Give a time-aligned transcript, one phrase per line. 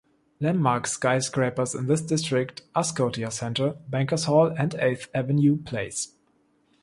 [0.39, 6.15] Landmark skyscrapers in this district are Scotia Centre, Bankers Hall, and Eighth Avenue Place.